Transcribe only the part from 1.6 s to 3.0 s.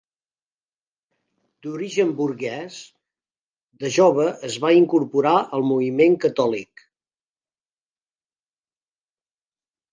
D'origen burgès,